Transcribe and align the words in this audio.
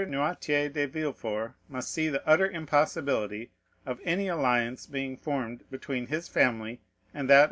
Noirtier 0.03 0.67
de 0.73 0.87
Villefort 0.87 1.53
must 1.69 1.91
see 1.91 2.09
the 2.09 2.27
utter 2.27 2.49
impossibility 2.49 3.51
of 3.85 3.99
any 4.03 4.27
alliance 4.27 4.87
being 4.87 5.15
formed 5.15 5.63
between 5.69 6.07
his 6.07 6.27
family 6.27 6.79
and 7.13 7.29
that 7.29 7.35
of 7.35 7.37
M. 7.37 7.39